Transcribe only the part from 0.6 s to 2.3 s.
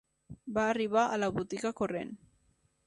arribar a la botiga corrent